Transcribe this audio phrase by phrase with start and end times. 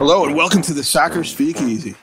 [0.00, 1.94] Hello and welcome to the Soccer Speakeasy.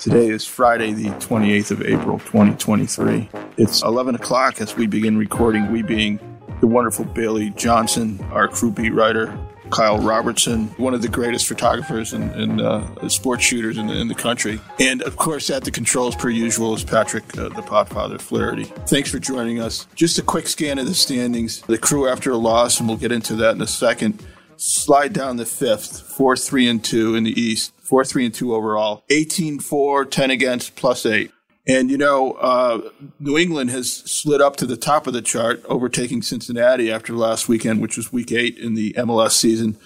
[0.00, 3.28] Today is Friday, the 28th of April, 2023.
[3.58, 6.18] It's 11 o'clock as we begin recording, we being
[6.60, 9.38] the wonderful Bailey Johnson, our crew beat writer,
[9.70, 14.08] Kyle Robertson, one of the greatest photographers and, and uh, sports shooters in the, in
[14.08, 14.60] the, country.
[14.80, 18.64] And of course, at the controls, per usual, is Patrick, uh, the Podfather Flaherty.
[18.88, 19.86] Thanks for joining us.
[19.94, 21.60] Just a quick scan of the standings.
[21.62, 24.24] The crew, after a loss, and we'll get into that in a second,
[24.56, 28.54] slide down the fifth, four, three, and two in the East, four, three, and two
[28.54, 31.30] overall, 18, four, 10 against, plus eight.
[31.68, 35.64] And you know, uh, New England has slid up to the top of the chart,
[35.68, 39.76] overtaking Cincinnati after last weekend, which was Week Eight in the MLS season.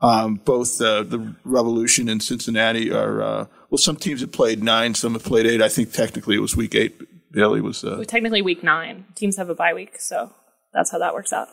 [0.00, 3.78] Um, both uh, the Revolution and Cincinnati are uh, well.
[3.78, 5.60] Some teams have played nine, some have played eight.
[5.60, 7.02] I think technically it was Week Eight.
[7.32, 9.06] Bailey was uh, technically Week Nine.
[9.16, 10.32] Teams have a bye week, so
[10.72, 11.48] that's how that works out.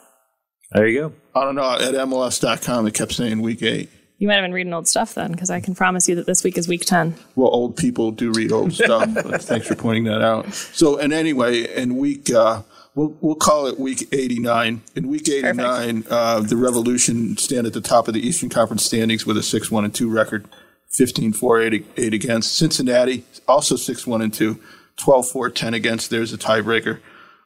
[0.76, 1.14] There you go.
[1.34, 1.72] I don't know.
[1.72, 3.90] At MLS.com, it kept saying week eight.
[4.18, 6.44] You might have been reading old stuff then, because I can promise you that this
[6.44, 7.16] week is week 10.
[7.36, 9.10] Well, old people do read old stuff.
[9.44, 10.54] thanks for pointing that out.
[10.54, 14.82] So, and anyway, in week, uh, we'll, we'll call it week 89.
[14.96, 19.26] In week 89, uh, the Revolution stand at the top of the Eastern Conference standings
[19.26, 20.48] with a 6 1 and 2 record,
[20.92, 22.56] 15 4 8, 8 against.
[22.56, 24.60] Cincinnati, also 6 1 and 2,
[24.98, 26.10] 12 4 10 against.
[26.10, 27.00] There's a tiebreaker.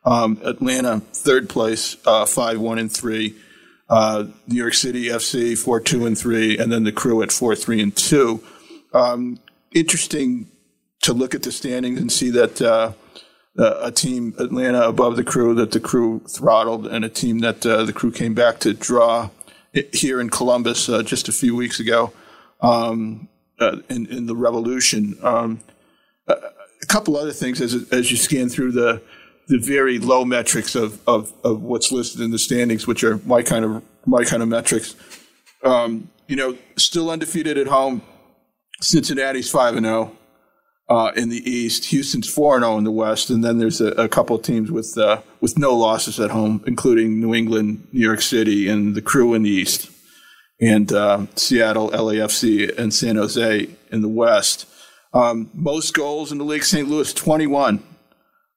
[0.05, 3.35] Um, Atlanta, third place, uh, five one and three.
[3.89, 7.55] Uh, New York City FC four two and three, and then the crew at four
[7.55, 8.43] three and two.
[8.93, 9.39] Um,
[9.73, 10.47] interesting
[11.01, 12.91] to look at the standings and see that uh,
[13.57, 17.83] a team Atlanta above the crew that the crew throttled, and a team that uh,
[17.83, 19.29] the crew came back to draw
[19.93, 22.11] here in Columbus uh, just a few weeks ago
[22.61, 23.27] um,
[23.59, 25.17] uh, in, in, the Revolution.
[25.21, 25.59] Um,
[26.27, 29.01] a couple other things as as you scan through the
[29.49, 33.41] the very low metrics of, of, of what's listed in the standings, which are my
[33.41, 34.95] kind of my kind of metrics.
[35.63, 38.03] Um, you know, still undefeated at home.
[38.79, 40.15] Cincinnati's five and zero
[40.87, 41.85] oh, uh, in the East.
[41.85, 44.43] Houston's four and zero oh in the West, and then there's a, a couple of
[44.43, 48.95] teams with uh, with no losses at home, including New England, New York City, and
[48.95, 49.89] the Crew in the East,
[50.61, 54.67] and uh, Seattle, LAFC, and San Jose in the West.
[55.11, 56.87] Um, most goals in the league, St.
[56.87, 57.83] Louis, 21.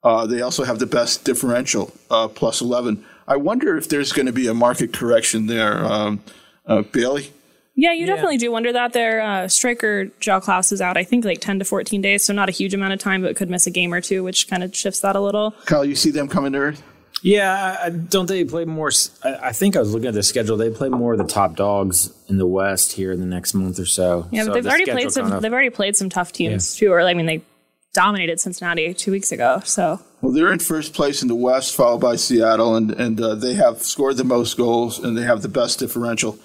[0.04, 3.04] Uh, they also have the best differential, uh, plus 11.
[3.28, 6.20] I wonder if there's going to be a market correction there, um,
[6.66, 7.32] uh, Bailey.
[7.74, 8.06] Yeah, you yeah.
[8.06, 8.92] definitely do wonder that.
[8.92, 12.32] Their uh, striker João Klauss is out, I think, like 10 to 14 days, so
[12.32, 14.62] not a huge amount of time, but could miss a game or two, which kind
[14.62, 15.52] of shifts that a little.
[15.64, 16.82] Kyle, you see them coming to Earth?
[17.22, 18.90] Yeah, don't they play more?
[19.24, 20.56] I think I was looking at the schedule.
[20.56, 23.78] They play more of the top dogs in the West here in the next month
[23.78, 24.28] or so.
[24.32, 25.32] Yeah, so but they've the already played some.
[25.32, 26.88] Of, they've already played some tough teams yeah.
[26.88, 26.92] too.
[26.92, 27.44] Or I mean, they
[27.92, 29.60] dominated Cincinnati two weeks ago.
[29.64, 33.34] So well, they're in first place in the West, followed by Seattle, and and uh,
[33.34, 36.38] they have scored the most goals and they have the best differential.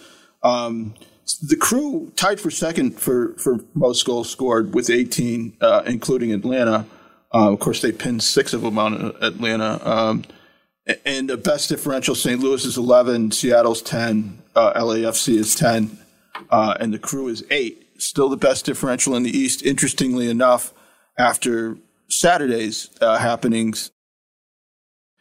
[0.44, 0.96] Um,
[1.42, 6.86] the crew tied for second for, for most goals scored with 18, uh, including Atlanta.
[7.34, 9.80] Uh, of course, they pinned six of them on Atlanta.
[9.88, 10.24] Um,
[11.06, 12.40] and the best differential, St.
[12.40, 15.98] Louis is 11, Seattle's 10, uh, LAFC is 10,
[16.50, 18.02] uh, and the crew is 8.
[18.02, 19.64] Still the best differential in the East.
[19.64, 20.74] Interestingly enough,
[21.18, 21.78] after
[22.10, 23.92] Saturday's uh, happenings.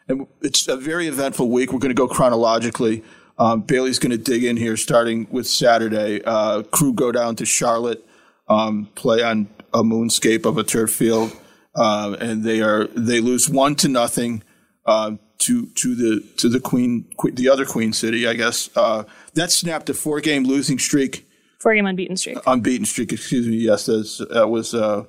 [0.09, 1.73] And it's a very eventful week.
[1.73, 3.03] We're going to go chronologically.
[3.39, 6.23] Um, Bailey's going to dig in here, starting with Saturday.
[6.25, 8.05] Uh, crew go down to Charlotte,
[8.49, 11.37] um, play on a moonscape of a turf field,
[11.75, 14.43] uh, and they are they lose one to nothing
[14.87, 18.71] uh, to to the to the Queen, the other Queen City, I guess.
[18.75, 19.05] Uh,
[19.35, 21.29] that snapped a four game losing streak.
[21.61, 22.39] Four game unbeaten streak.
[22.47, 23.57] Unbeaten streak, excuse me.
[23.57, 25.05] Yes, that was uh,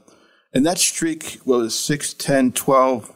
[0.58, 3.14] and that streak was 6, 10, 12,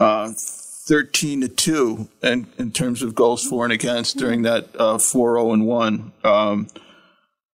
[0.00, 4.98] uh, 13 to 2 and in terms of goals for and against during that uh,
[4.98, 6.12] 4 0 and 1.
[6.24, 6.66] Um,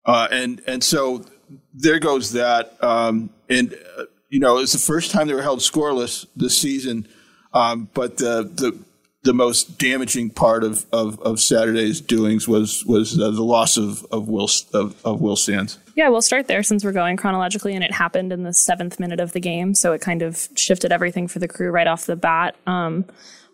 [0.05, 1.25] uh, and, and so
[1.72, 2.77] there goes that.
[2.83, 7.06] Um, and, uh, you know, it's the first time they were held scoreless this season.
[7.54, 8.77] Um, but the, the,
[9.25, 14.04] the most damaging part of, of, of Saturday's doings was was uh, the loss of
[14.10, 15.78] of Will of, of Will Sands.
[15.95, 19.21] Yeah, we'll start there since we're going chronologically, and it happened in the seventh minute
[19.21, 22.16] of the game, so it kind of shifted everything for the crew right off the
[22.16, 22.57] bat.
[22.66, 23.04] Um,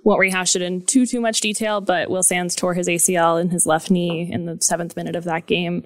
[0.04, 3.50] won't rehash it in too too much detail, but Will Sands tore his ACL in
[3.50, 5.84] his left knee in the seventh minute of that game.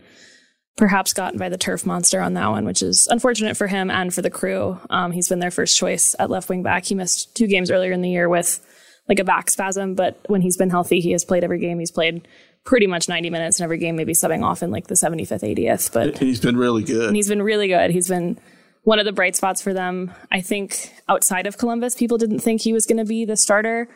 [0.76, 4.14] Perhaps gotten by the turf monster on that one, which is unfortunate for him and
[4.14, 4.78] for the crew.
[4.88, 6.87] Um, he's been their first choice at left wing back.
[6.87, 8.64] He missed two games earlier in the year with
[9.08, 11.78] like a back spasm, but when he's been healthy, he has played every game.
[11.78, 12.26] He's played
[12.64, 15.93] pretty much 90 minutes in every game, maybe subbing off in like the 75th, 80th.
[15.93, 17.08] But he's been really good.
[17.08, 17.90] And he's been really good.
[17.90, 18.38] He's been
[18.84, 20.12] one of the bright spots for them.
[20.31, 23.88] I think outside of Columbus, people didn't think he was going to be the starter.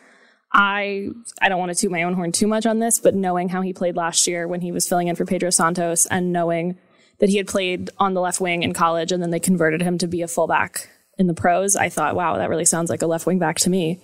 [0.52, 1.08] I
[1.40, 3.62] I don't want to toot my own horn too much on this, but knowing how
[3.62, 6.78] he played last year when he was filling in for Pedro Santos and knowing
[7.18, 9.98] that he had played on the left wing in college and then they converted him
[9.98, 10.88] to be a fullback
[11.18, 13.70] in the pros, I thought, wow, that really sounds like a left wing back to
[13.70, 14.00] me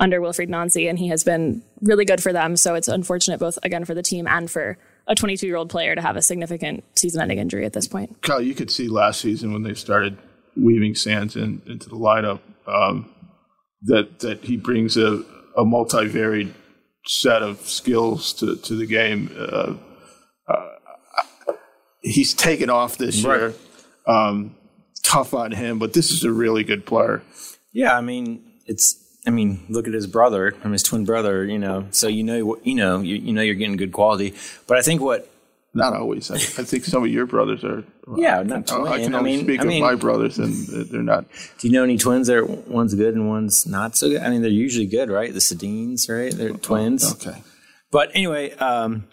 [0.00, 2.56] under Wilfried Nancy, and he has been really good for them.
[2.56, 4.76] So it's unfortunate both again for the team and for
[5.06, 8.20] a 22 year old player to have a significant season ending injury at this point.
[8.22, 10.18] Kyle, you could see last season when they started
[10.56, 13.10] weaving Sands in, into the lineup um,
[13.82, 15.22] that that he brings a,
[15.56, 16.52] a multivaried
[17.06, 19.30] set of skills to, to the game.
[19.38, 19.74] Uh,
[20.48, 20.70] uh,
[22.02, 23.38] he's taken off this Right.
[23.40, 23.54] year.
[24.06, 24.56] Um,
[25.02, 27.22] tough on him, but this is a really good player.
[27.72, 29.00] Yeah, I mean, it's.
[29.26, 31.44] I mean, look at his brother, I mean, his twin brother.
[31.44, 34.34] You know, so you know, you know, you, you know, you're getting good quality.
[34.66, 35.30] But I think what
[35.72, 36.30] Not always.
[36.30, 37.84] I, I think some of your brothers are.
[38.18, 40.52] Yeah, not I, I can I only mean- speak I of mean- my brothers, and
[40.90, 41.24] they're not.
[41.58, 44.20] do you know any twins that are, one's good and one's not so good?
[44.20, 45.32] I mean, they're usually good, right?
[45.32, 46.30] The Sedins, right?
[46.36, 47.10] They're twins.
[47.14, 47.42] Okay.
[47.90, 49.04] But anyway, um,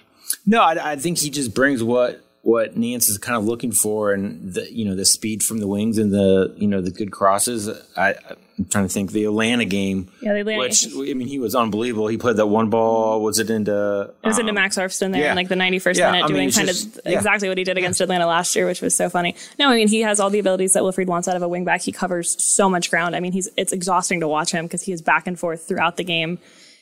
[0.45, 4.13] no, I, I think he just brings what what Nance is kind of looking for,
[4.13, 7.11] and the you know the speed from the wings and the you know the good
[7.11, 7.69] crosses.
[7.95, 8.15] I,
[8.57, 10.11] I'm trying to think the Atlanta game.
[10.21, 12.07] Yeah, the Atlanta- Which I mean, he was unbelievable.
[12.07, 13.21] He played that one ball.
[13.21, 14.11] Was it into?
[14.23, 15.29] It was into um, Max Arfsten there yeah.
[15.31, 17.17] in like the 91st Yeah, minute I mean, doing kind just- of yeah.
[17.17, 19.35] exactly what he did against Atlanta last year, which was so funny.
[19.59, 21.83] No, I mean, he has all the abilities that Wilfried wants out of a wingback.
[21.83, 23.15] He covers so much ground.
[23.15, 25.97] I mean, he's it's exhausting to watch him because he is back and forth throughout
[25.97, 26.39] the game.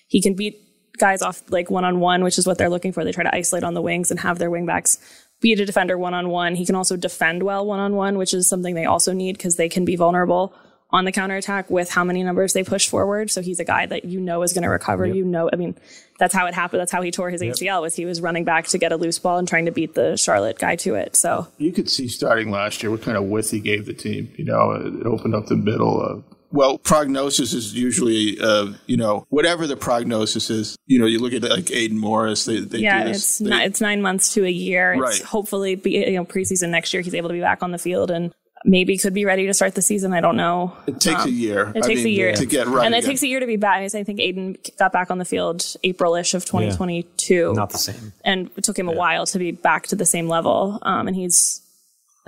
[0.08, 0.58] He can beat
[0.98, 3.04] guys off like one on one, which is what they're looking for.
[3.06, 4.98] They try to isolate on the wings and have their wingbacks
[5.42, 6.56] beat a defender one on one.
[6.56, 9.56] He can also defend well one on one, which is something they also need because
[9.56, 10.54] they can be vulnerable
[10.92, 13.30] on the counterattack with how many numbers they push forward.
[13.30, 15.06] So he's a guy that you know is going to recover.
[15.06, 15.78] You know, I mean,
[16.18, 16.82] that's how it happened.
[16.82, 19.20] That's how he tore his ACL was he was running back to get a loose
[19.20, 21.16] ball and trying to beat the Charlotte guy to it.
[21.16, 24.34] So You could see starting last year what kind of width he gave the team.
[24.36, 26.02] You know, it opened up the middle.
[26.02, 30.76] Uh, well, prognosis is usually, uh, you know, whatever the prognosis is.
[30.88, 32.46] You know, you look at like Aidan Morris.
[32.46, 33.48] They, they yeah, do it's this.
[33.48, 34.94] not, it's nine months to a year.
[34.94, 35.22] It's Right.
[35.22, 38.10] hopefully be, you know preseason next year he's able to be back on the field
[38.12, 38.34] and
[38.66, 40.12] maybe could be ready to start the season.
[40.14, 40.76] I don't know.
[40.86, 41.68] it takes a year.
[41.68, 42.86] Um, It I takes a year to get right.
[42.86, 43.10] and it again.
[43.10, 43.82] takes a year to be back.
[43.96, 47.54] I think Aidan got back on the field April-ish of 2022.
[47.54, 48.12] Not the same.
[48.26, 50.80] and it took him a while to be back to the same level.
[50.82, 51.62] Um, and he's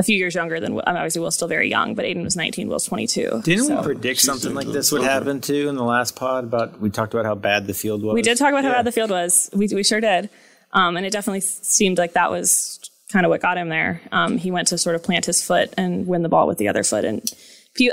[0.01, 2.35] a few years younger than I mean, obviously Will's still very young, but Aidan was
[2.35, 3.41] 19, Will's 22.
[3.43, 6.43] Didn't So- we predict something like this would happen too in the last pod?
[6.45, 8.15] About we talked about how bad the field was.
[8.15, 9.49] We did talk about how bad the field was.
[9.53, 10.29] We we sure did,
[10.73, 12.79] um, and it definitely seemed like that was
[13.11, 14.01] kind of what got him there.
[14.11, 16.67] Um, he went to sort of plant his foot and win the ball with the
[16.67, 17.21] other foot, and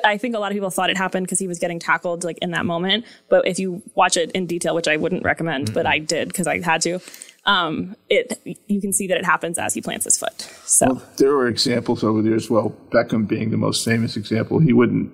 [0.04, 2.38] I think a lot of people thought it happened because he was getting tackled like
[2.38, 3.04] in that moment.
[3.28, 6.46] But if you watch it in detail, which I wouldn't recommend, but I did because
[6.46, 7.00] I had to.
[7.48, 10.38] Um, it you can see that it happens as he plants his foot.
[10.66, 11.00] So.
[11.16, 12.50] there were examples over the years.
[12.50, 15.10] Well, Beckham being the most famous example, he wouldn't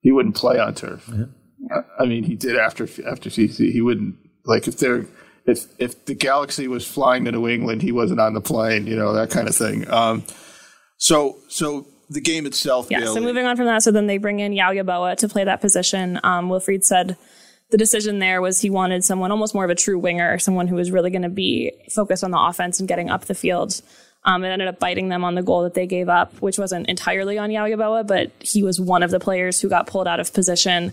[0.00, 1.08] he wouldn't play on turf.
[1.70, 3.70] I- I mean, he did after after CC.
[3.72, 4.14] He wouldn't
[4.46, 5.04] like if they're
[5.44, 8.86] if if the Galaxy was flying to New England, he wasn't on the plane.
[8.86, 9.88] You know that kind of thing.
[9.90, 10.24] Um,
[10.96, 12.86] so so the game itself.
[12.90, 13.04] Yeah.
[13.04, 15.60] So moving on from that, so then they bring in Yaw Yeboah to play that
[15.60, 16.18] position.
[16.22, 17.16] Um, Wilfried said
[17.70, 20.76] the decision there was he wanted someone almost more of a true winger, someone who
[20.76, 23.80] was really going to be focused on the offense and getting up the field.
[24.24, 26.88] Um, it ended up biting them on the goal that they gave up, which wasn't
[26.88, 30.20] entirely on Yaw Yeboah, but he was one of the players who got pulled out
[30.20, 30.92] of position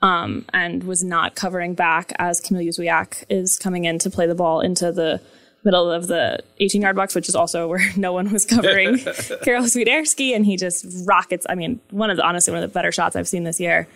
[0.00, 4.34] um, and was not covering back as Kamil Jóźwiak is coming in to play the
[4.34, 5.20] ball into the
[5.64, 8.98] middle of the 18 yard box, which is also where no one was covering
[9.42, 10.34] Karol Swiderski.
[10.34, 11.46] And he just rockets.
[11.48, 13.88] I mean, one of the, honestly, one of the better shots I've seen this year.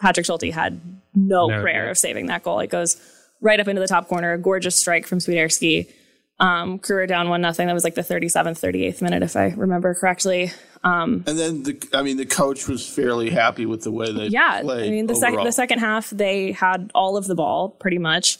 [0.00, 0.80] Patrick Schulte had
[1.14, 1.90] no, No, prayer yeah.
[1.90, 2.60] of saving that goal.
[2.60, 2.96] It goes
[3.40, 5.90] right up into the top corner, a gorgeous strike from Swiderski.
[6.38, 7.66] Um, crew down one nothing.
[7.66, 10.52] That was like the 37th, 38th minute, if I remember correctly.
[10.84, 14.60] and then the I mean the coach was fairly happy with the way they Yeah,
[14.60, 14.86] played.
[14.86, 18.38] I mean the second the second half they had all of the ball pretty much.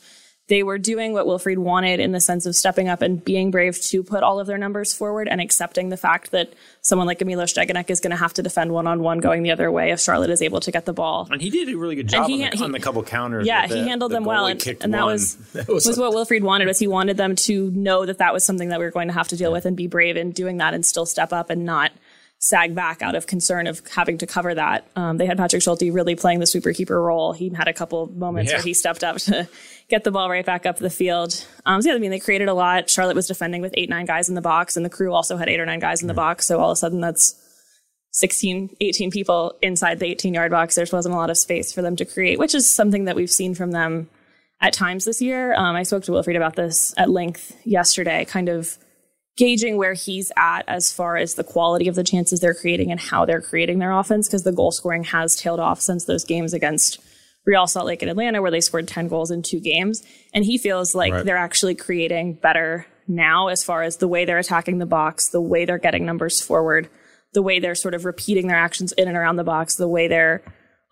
[0.49, 3.81] They were doing what Wilfried wanted in the sense of stepping up and being brave
[3.87, 7.45] to put all of their numbers forward and accepting the fact that someone like Emilio
[7.47, 10.01] Degenek is going to have to defend one on one going the other way if
[10.01, 11.27] Charlotte is able to get the ball.
[11.33, 13.45] And he did a really good job he- on, the, he- on the couple counters.
[13.45, 16.13] Yeah, with he handled the them well, and, and that was That was, was what
[16.13, 16.69] Wilfried wanted.
[16.69, 19.15] Was he wanted them to know that that was something that we were going to
[19.15, 21.65] have to deal with and be brave in doing that and still step up and
[21.65, 21.91] not
[22.39, 24.87] sag back out of concern of having to cover that.
[24.95, 27.33] Um, they had Patrick Schulte really playing the sweeper keeper role.
[27.33, 28.59] He had a couple moments Yeah.
[28.59, 29.49] where he stepped up to
[29.89, 31.47] get the ball right back up the field.
[31.65, 32.91] Um, so yeah, I mean they created a lot.
[32.91, 35.49] Charlotte was defending with eight nine guys in the box, and the crew also had
[35.49, 36.47] eight or nine guys in the box.
[36.47, 37.35] So all of a sudden that's
[38.13, 40.75] 16, 18 people inside the 18 yard box.
[40.75, 43.31] There wasn't a lot of space for them to create, which is something that we've
[43.31, 44.09] seen from them
[44.61, 45.55] at times this year.
[45.55, 48.79] Um, I spoke to Wilfried about this at length yesterday, kind of
[49.37, 52.99] gauging where he's at as far as the quality of the chances they're creating and
[53.01, 56.53] how they're creating their offense, because the goal scoring has tailed off since those games
[56.55, 56.99] against
[57.45, 60.03] Real Salt Lake and Atlanta, where they scored 10 goals in two games.
[60.35, 61.25] And he feels like Right.
[61.25, 65.41] they're actually creating better now as far as the way they're attacking the box, the
[65.41, 66.89] way they're getting numbers forward,
[67.35, 70.09] the way they're sort of repeating their actions in and around the box, the way
[70.09, 70.43] they're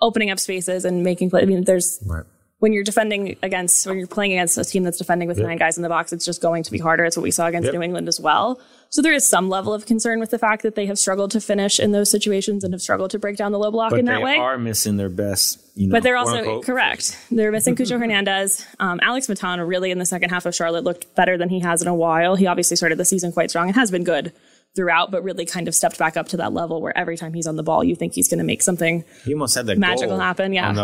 [0.00, 1.42] opening up spaces and making play.
[1.42, 2.24] I mean, there's Right.
[2.60, 5.76] When you're defending against when you're playing against a team that's defending with nine guys
[5.76, 7.04] in the box, it's just going to be harder.
[7.04, 7.74] It's what we saw against Yep.
[7.74, 8.60] New England as well.
[8.90, 11.40] So there is some level of concern with the fact that they have struggled to
[11.40, 14.04] finish in those situations and have struggled to break down the low block But in
[14.06, 14.36] that way.
[14.36, 15.60] are missing their best.
[15.74, 17.18] You know, But they're also unquote, correct.
[17.30, 18.64] They're missing Cucho Hernandez.
[18.78, 21.82] Um, Alex Matana really in the second half of Charlotte looked better than he has
[21.82, 22.36] in a while.
[22.36, 24.32] He obviously started the season quite strong and has been good
[24.74, 27.46] throughout, but really kind of stepped back up to that level where every time he's
[27.46, 29.04] on the ball, you think he's going to make something.
[29.24, 30.68] He almost had that Magical goal happen, yeah.
[30.70, 30.74] On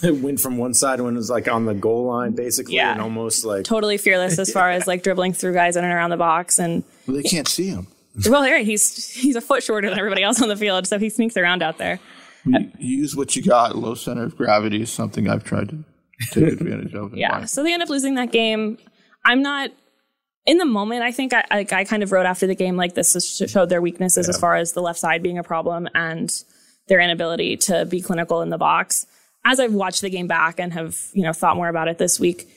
[0.00, 2.92] the went from one side when it was like on the goal line, basically, Yeah.
[2.92, 6.10] and almost like Totally fearless as far as like dribbling through guys in and around
[6.10, 7.88] the box and Well, they can't see him.
[8.28, 11.08] well, right, he's he's a foot shorter than everybody else on the field, so he
[11.08, 11.98] sneaks around out there.
[12.44, 13.74] You, you use what you got.
[13.76, 15.78] Low center of gravity is something I've tried to
[16.30, 17.16] take advantage of.
[17.16, 17.38] Yeah.
[17.38, 18.78] my- So they end up losing that game.
[19.24, 19.70] I'm not
[20.46, 21.02] in the moment.
[21.02, 23.68] I think I, I, I kind of wrote after the game like this is- showed
[23.68, 26.30] their weaknesses as far as the left side being a problem and
[26.88, 29.06] their inability to be clinical in the box.
[29.44, 32.18] As I've watched the game back and have you know thought more about it this
[32.20, 32.48] week,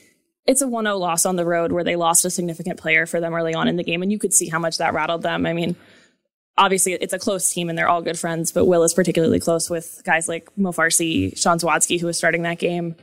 [0.46, 3.34] it's a 1-0 loss on the road where they lost a significant player for them
[3.34, 5.46] early on in the game, and you could see how much that rattled them.
[5.46, 5.76] I mean.
[6.58, 9.68] Obviously, it's a close team and they're all good friends, but Will is particularly close
[9.68, 12.96] with guys like Mo Farsi, Sean Zawadzki, who was starting that game.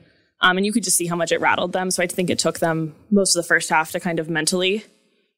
[0.44, 1.90] Um, and you could just see how much it rattled them.
[1.90, 4.84] So I think it took them most of the first half to kind of mentally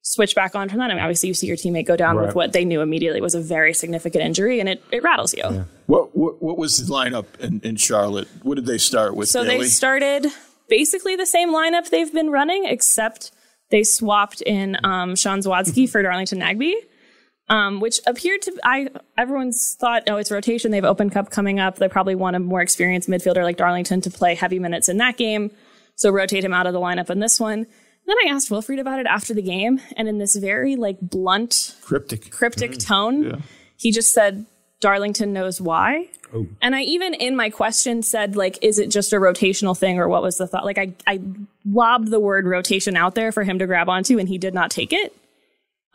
[0.02, 0.92] switch back on from that.
[0.92, 3.36] I mean, obviously, you see your teammate go down with what they knew immediately was
[3.36, 5.66] a very significant injury, and it, it rattles you.
[5.86, 8.28] What, what what was the lineup in, in Charlotte?
[8.44, 9.30] What did they start with?
[9.30, 9.60] So Bailey?
[9.60, 10.28] they started
[10.68, 13.32] basically the same lineup they've been running, except
[13.72, 16.74] they swapped in um, Sean Zawadzki for Darlington Nagbe.
[17.48, 21.60] Um, which appeared to I everyone's thought oh it's rotation they have Open Cup coming
[21.60, 24.98] up they probably want a more experienced midfielder like Darlington to play heavy minutes in
[24.98, 25.52] that game
[25.94, 27.68] so rotate him out of the lineup in this one
[28.06, 31.76] then I asked Wilfried about it after the game and in this very like blunt
[31.82, 32.32] cryptic.
[32.32, 33.44] cryptic tone.
[33.78, 34.46] He just said,
[34.80, 36.10] Darlington knows why.
[36.62, 40.08] And I even in my question said, like, is it just a rotational thing or
[40.08, 40.66] what was the thought?
[40.66, 41.20] Like, I, I
[41.66, 44.70] lobbed the word rotation out there for him to grab onto and he did not
[44.70, 45.16] take it.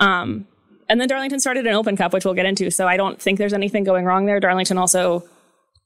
[0.00, 0.46] Um,
[0.90, 2.70] and then Darlington started an open cup, which we'll get into.
[2.70, 4.40] So I don't think there's anything going wrong there.
[4.40, 5.24] Darlington also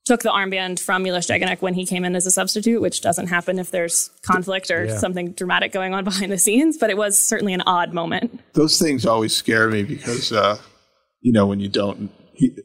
[0.05, 3.29] took the armband from Milos Degenek when he came in as a substitute, which doesn't
[3.29, 4.97] happen if there's conflict or Yeah.
[4.99, 6.77] something dramatic going on behind the scenes.
[6.77, 8.41] But it was certainly an odd moment.
[8.55, 10.59] Those things always scare me because uh,
[11.21, 12.11] you know when you don't.
[12.35, 12.57] He,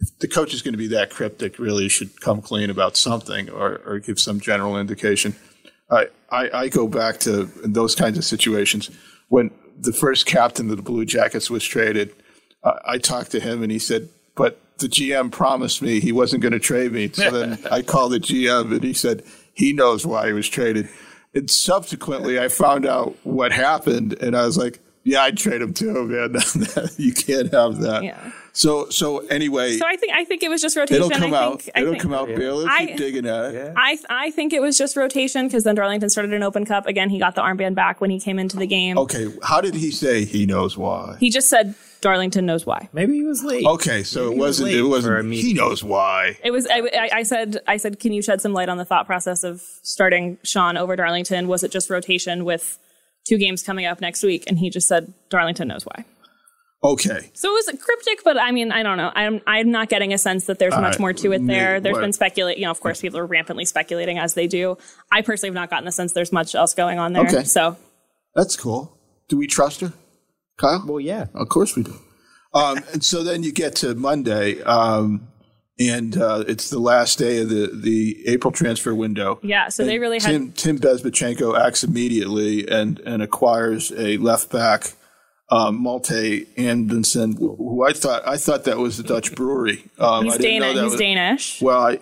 [0.00, 3.48] if the coach is going to be that cryptic, really should come clean about something
[3.48, 5.36] or, or give some general indication.
[5.90, 8.90] I, I, I go back to those kinds of situations
[9.28, 12.14] when the first captain of the Blue Jackets was traded.
[12.62, 16.42] Uh, I talked to him and he said, "But the GM promised me he wasn't
[16.42, 19.22] going to trade me." So then I called the GM and he said
[19.54, 20.88] he knows why he was traded.
[21.34, 25.74] And subsequently, I found out what happened, and I was like, "Yeah, I'd trade him
[25.74, 26.34] too, man.
[26.96, 28.32] you can't have that." Yeah.
[28.54, 31.02] So, so anyway, So I think I think it was just rotation.
[31.02, 31.62] it'll come I out.
[31.62, 32.28] think, I It'll think, come out.
[32.28, 33.72] Baylor, I- keep digging at it.
[33.76, 37.08] I I think it was just rotation because then Darlington started an open cup again.
[37.08, 38.98] He got the armband back when he came into the game.
[38.98, 41.16] Okay, how did he say he knows why?
[41.18, 42.90] He just said Darlington knows why.
[42.92, 43.64] maybe he was late.
[43.64, 44.66] Okay, so it was wasn't.
[44.68, 45.32] late It wasn't.
[45.32, 46.36] He knows why.
[46.44, 46.66] It was.
[46.66, 47.58] I, I- I said.
[47.66, 50.94] I said, can you shed some light on the thought process of starting Sean over
[50.94, 51.48] Darlington?
[51.48, 52.78] Was it just rotation with
[53.26, 54.44] two games coming up next week?
[54.46, 56.04] And he just said Darlington knows why.
[56.84, 59.12] Okay, So it was cryptic, but I mean, I don't know.
[59.14, 60.98] I'm I'm not getting a sense that there's much right.
[60.98, 61.74] more to it there.
[61.74, 62.58] Maybe- There's what- been speculate.
[62.58, 64.76] You know, of course, people are rampantly speculating as they do.
[65.12, 67.24] I personally have not gotten the sense there's much else going on there.
[67.24, 67.44] Okay.
[67.44, 67.76] So
[68.34, 68.98] that's cool.
[69.28, 69.92] Do we trust her,
[70.58, 70.82] Kyle?
[70.84, 71.26] Well, yeah.
[71.34, 71.94] Of course we do.
[72.52, 75.28] Um, and so then you get to Monday, um,
[75.78, 79.38] and uh, it's the last day of the, the April transfer window.
[79.42, 84.50] yeah, so they really had Tim Tim Bezbatchenko acts immediately and and acquires a left
[84.52, 84.92] back,
[85.50, 89.84] um, Malte Anderson, who I thought I thought that was a Dutch brewery.
[89.98, 90.74] Um, he's I didn't know Danish.
[90.76, 91.62] that He's was- Danish.
[91.62, 91.98] Well, I,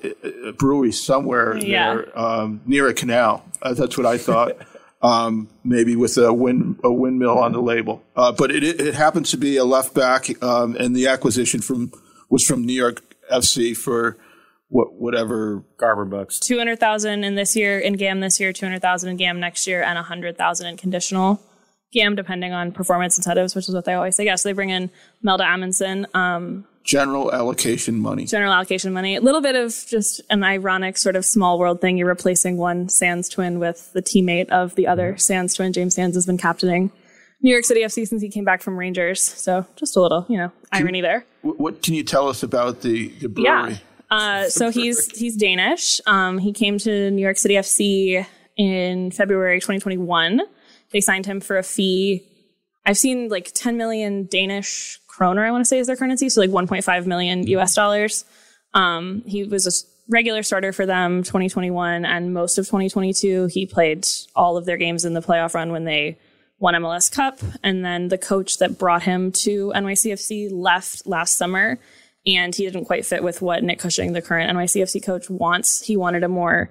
[0.49, 1.95] a brewery somewhere Yeah.
[1.95, 3.45] there um, near a canal.
[3.63, 4.57] Uh, that's what I thought.
[5.03, 8.03] um, maybe with a wind a windmill on the label.
[8.17, 11.93] Uh, but it, it happens to be a left back, um, and the acquisition from
[12.29, 14.19] was from New York FC for
[14.69, 15.65] what whatever.
[15.79, 16.39] Garber bucks.
[16.39, 19.41] Two hundred thousand in this year in GAM this year, two hundred thousand in GAM
[19.41, 21.41] next year, and a hundred thousand in conditional
[21.93, 24.25] GAM, depending on performance incentives, which is what they always say.
[24.25, 24.91] Yeah, so they bring in
[25.23, 28.25] Malte Amundsen, um, General allocation money.
[28.25, 29.15] general allocation money.
[29.17, 31.99] A little bit of just an ironic sort of small world thing.
[31.99, 35.73] You're replacing one Sands twin with the teammate of the other Sands twin.
[35.75, 36.91] James Sands has been captaining
[37.43, 39.23] New York City FC since he came back from Rangers.
[39.23, 41.27] So just a little, you know, irony there.
[41.43, 43.73] What, what can you tell us about the the brewery?
[43.73, 43.77] Yeah.
[44.11, 46.01] Uh, so he's he's Danish.
[46.07, 50.41] Um, he came to New York City FC in February 2021.
[50.91, 52.27] They signed him for a fee.
[52.85, 55.45] I've seen like 10 million Danish kroner.
[55.45, 58.25] I want to say is their currency, so like 1.5 million US dollars.
[58.75, 59.71] Um, he was a
[60.11, 63.47] regular starter for them 2021 and most of 2022.
[63.47, 66.19] He played all of their games in the playoff run when they
[66.61, 67.41] won MLS Cup.
[67.65, 71.79] And then the coach that brought him to NYCFC left last summer
[72.27, 75.81] and he didn't quite fit with what Nick Cushing, the current NYCFC coach, wants.
[75.81, 76.71] He wanted a more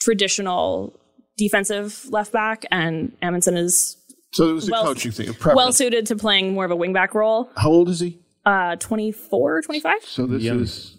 [0.00, 0.94] traditional
[1.38, 3.96] defensive left back, and Amundsen is
[4.32, 5.56] So it was a Well- coaching thing, a preference.
[5.56, 7.50] well suited to playing more of a wingback role.
[7.56, 8.18] How old is he?
[8.46, 10.04] Uh, 24, 25?
[10.04, 10.60] So this Young.
[10.60, 10.96] is,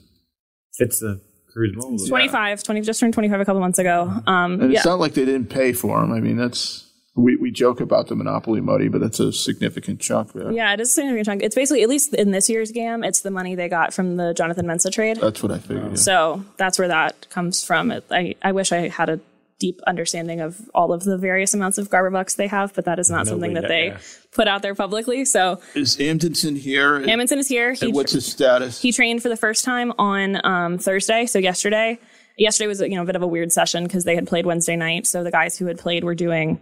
[0.77, 1.21] Fits the
[1.53, 2.01] cruise mold.
[2.07, 4.11] 25, 20, just turned 25 a couple months ago.
[4.27, 4.79] Um, and yeah.
[4.79, 6.11] it's not like they didn't pay for him.
[6.11, 10.31] I mean, that's we, we joke about the monopoly money, but that's a significant chunk
[10.33, 10.51] there.
[10.51, 11.43] Yeah, it is a significant chunk.
[11.43, 14.33] It's basically, at least in this year's GAM, it's the money they got from the
[14.33, 15.17] Jonathan Mensah trade.
[15.17, 15.89] That's what I figured.
[15.89, 15.95] yeah.
[15.95, 17.91] So that's where that comes from.
[17.91, 19.19] It, I, I wish I had a
[19.59, 22.97] deep understanding of all of the various amounts of Garber bucks they have, but that
[22.97, 23.97] is not something we that they yeah.
[24.31, 25.23] put out there publicly.
[25.25, 26.95] So Is Amundsen here?
[26.95, 27.73] Amundsen is here.
[27.73, 28.81] He, and what's his status?
[28.81, 31.99] he trained for the first time on um, Thursday, so yesterday.
[32.37, 34.75] Yesterday was you know a bit of a weird session because they had played Wednesday
[34.75, 35.05] night.
[35.05, 36.59] So the guys who had played were doing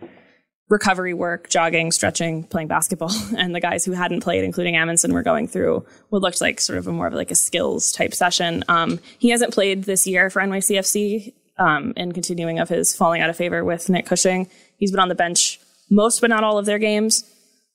[0.69, 5.23] recovery work, jogging, stretching, playing basketball, and the guys who hadn't played, including Amundsen, were
[5.23, 8.63] going through what looked like sort of a more of like a skills type session.
[8.67, 13.29] Um, he hasn't played this year for NYCFC um, in continuing of his falling out
[13.29, 14.47] of favor with Nick Cushing.
[14.77, 15.59] He's been on the bench
[15.91, 17.23] most but not all of their games.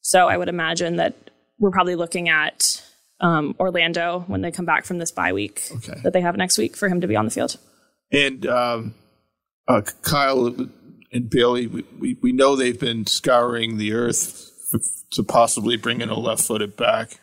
[0.01, 1.15] So I would imagine that
[1.59, 2.81] we're probably looking at
[3.21, 6.01] um, Orlando when they come back from this bye week Okay.
[6.03, 7.57] that they have next week for him to be on the field.
[8.13, 8.95] And um,
[9.67, 10.55] uh, Kyle
[11.15, 14.51] and Bailey, we, we, we know they've been scouring the earth
[15.13, 17.21] to possibly bring in a left-footed back.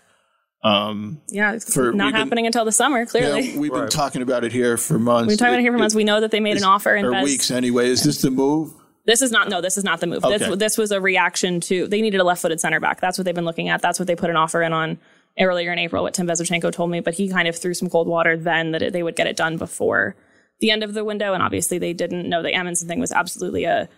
[0.64, 3.02] Um, Yeah, it's For- we've not been- happening until the summer.
[3.02, 5.28] you Clearly, know, we've been talking about it here for months.
[5.28, 5.96] we've been talking about it here for It- months.
[5.96, 7.90] We know that they made an offer, and or Bez- weeks anyway.
[7.90, 8.72] Is this the move?
[9.06, 9.62] This is not no.
[9.62, 10.24] This is not the move.
[10.24, 10.38] Okay.
[10.38, 13.02] This, this was a reaction to they needed a left-footed center back.
[13.02, 13.82] That's what they've been looking at.
[13.82, 15.00] That's what they put an offer in on
[15.40, 16.04] earlier in April.
[16.04, 18.84] What Tim Bezbatchenko told me, but he kind of threw some cold water then that
[18.84, 20.16] it, they would get it done before
[20.62, 21.34] the end of the window.
[21.34, 23.90] And obviously they didn't know the Amundsen thing was absolutely a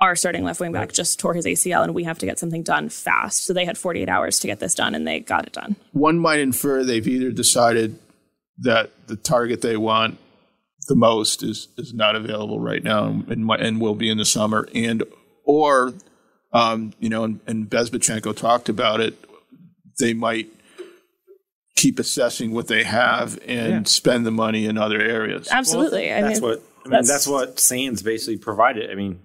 [0.00, 2.64] our starting left wing back just tore his ACL, and we have to get something
[2.64, 3.44] done fast.
[3.44, 5.76] So they had 48 hours to get this done, and they got it done.
[5.92, 7.98] One might infer they've either decided
[8.58, 10.18] that the target they want
[10.88, 14.68] the most is is not available right now and and will be in the summer,
[14.74, 15.04] and
[15.44, 15.94] or
[16.52, 19.16] um, you know, and, and Bezbatchenko talked about it.
[19.98, 20.48] They might
[21.82, 25.48] keep assessing what they have and spend the money in other areas.
[25.50, 26.12] Absolutely.
[26.12, 28.90] I That's mean, what I mean, that's- that's, what Sands basically provided.
[28.90, 29.18] I mean,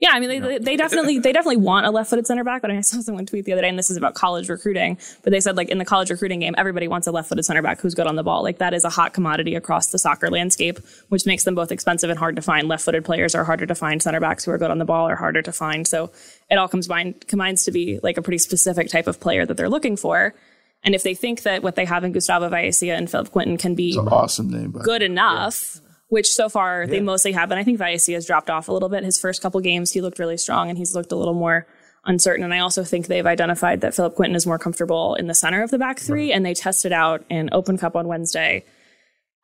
[0.00, 2.60] Yeah, I mean, they, they, they definitely they definitely want a left-footed center back.
[2.62, 4.98] But I saw someone tweet the other day, and this is about college recruiting.
[5.22, 7.80] But they said like in the college recruiting game, everybody wants a left-footed center back
[7.80, 8.42] who's good on the ball.
[8.42, 12.10] Like that is a hot commodity across the soccer landscape, which makes them both expensive
[12.10, 12.66] and hard to find.
[12.68, 14.02] Left-footed players are harder to find.
[14.02, 15.86] Center backs who are good on the ball are harder to find.
[15.86, 16.10] So
[16.50, 19.56] it all comes combined combines to be like a pretty specific type of player that
[19.56, 20.34] they're looking for.
[20.84, 23.74] And if they think that what they have in Gustavo Vallecilla and Philip Quinton can
[23.74, 27.50] be awesome name, good enough, which so far they mostly have.
[27.50, 29.04] And I think Vallecilla has dropped off a little bit.
[29.04, 31.66] His first couple games, he looked really strong and he's looked a little more
[32.04, 32.44] uncertain.
[32.44, 35.62] And I also think they've identified that Philip Quinton is more comfortable in the center
[35.62, 36.32] of the back three.
[36.32, 38.64] And they tested out in Open Cup on Wednesday,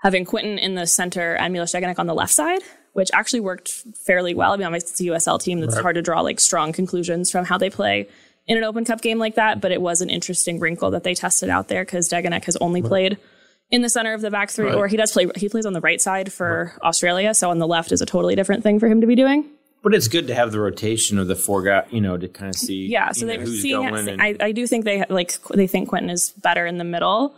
[0.02, 2.62] having Quinton in the center and Milos Degenek on the left side,
[2.94, 3.70] which actually worked
[4.04, 4.52] fairly well.
[4.52, 7.44] I mean, obviously it's a USL team that's hard to draw like strong conclusions from
[7.44, 8.08] how they play
[8.48, 9.60] in an Open Cup game like that.
[9.60, 12.82] But it was an interesting wrinkle that they tested out there because Degenek has only
[12.82, 13.18] played
[13.70, 14.74] in the center of the back three, Right.
[14.74, 15.26] or he does play.
[15.36, 18.34] He plays on the right side for Australia, so on the left is a totally
[18.34, 19.44] different thing for him to be doing.
[19.80, 22.48] but it's good to have the rotation of the four guys, you know, to kind
[22.52, 22.86] of see.
[22.88, 23.88] Yeah, so they're who's seeing.
[23.88, 24.08] going.
[24.08, 27.34] and- I, I do think they like they think Quinton is better in the middle,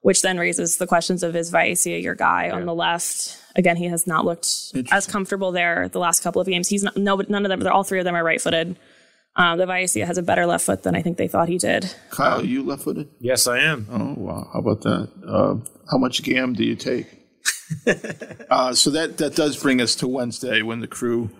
[0.00, 3.36] which then raises the questions of is Vallecilla your guy on the left?
[3.56, 4.48] Again, he has not looked
[4.90, 6.66] as comfortable there the last couple of games.
[6.68, 7.60] He's not, no, none of them.
[7.60, 8.76] They're all three of them are right-footed.
[9.34, 11.94] Um, the Vallecilla has a better left foot than I think they thought he did.
[12.10, 13.08] Kyle, are you left-footed?
[13.18, 13.86] yes, I am.
[13.90, 14.50] Oh wow!
[14.52, 15.08] How about that?
[15.26, 17.06] Um, how much gam do you take?
[18.50, 21.30] uh, so that that does bring us to Wednesday when the crew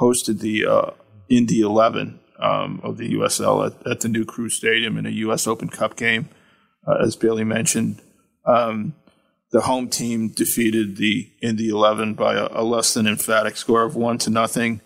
[0.00, 0.90] hosted the uh,
[1.28, 5.46] Indy 11 um, of the USL at, at the new Crew Stadium in a U.S.
[5.46, 6.28] Open Cup game,
[6.86, 8.00] uh, as Bailey mentioned.
[8.46, 8.94] Um,
[9.52, 13.94] the home team defeated the Indy 11 by a, a less than emphatic score of
[13.94, 14.80] one to nothing.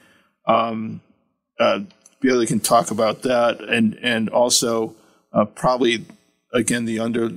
[0.47, 1.01] Um,
[1.59, 1.81] uh,
[2.20, 4.94] Bailey can talk about that, and and also
[5.33, 6.04] uh, probably
[6.52, 7.31] again the under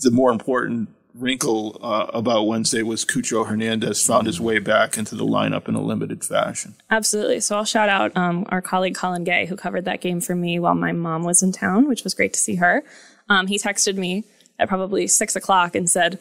[0.00, 5.14] the more important wrinkle uh, about Wednesday was Cucho Hernandez found his way back into
[5.14, 6.74] the lineup in a limited fashion.
[6.90, 7.40] Absolutely.
[7.40, 10.58] So I'll shout out um, our colleague Colin Gay, who covered that game for me
[10.58, 12.84] while my mom was in town, which was great to see her.
[13.30, 14.24] Um, he texted me
[14.58, 16.18] at probably six o'clock and said,